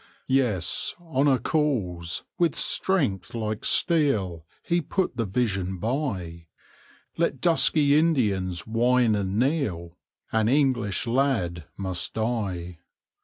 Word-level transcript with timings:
Yes, 0.33 0.95
Honour 0.99 1.37
calls! 1.37 2.25
with 2.39 2.55
strength 2.55 3.35
like 3.35 3.63
steel 3.63 4.47
He 4.63 4.81
put 4.81 5.15
the 5.15 5.27
vision 5.27 5.77
by: 5.77 6.47
Let 7.17 7.39
dusky 7.39 7.93
Indians 7.93 8.65
whine 8.65 9.13
and 9.13 9.37
kneel; 9.37 9.99
An 10.31 10.49
English 10.49 11.05
lad 11.05 11.65
must 11.77 12.15
die! 12.15 12.79